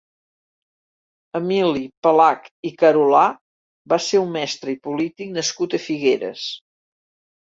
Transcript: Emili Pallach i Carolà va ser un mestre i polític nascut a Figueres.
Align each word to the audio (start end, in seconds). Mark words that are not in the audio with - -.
Emili 1.39 1.83
Pallach 2.07 2.47
i 2.69 2.71
Carolà 2.79 3.25
va 3.93 3.99
ser 4.05 4.21
un 4.23 4.33
mestre 4.39 4.75
i 4.75 4.77
polític 4.87 5.31
nascut 5.39 5.77
a 5.79 5.81
Figueres. 5.87 6.47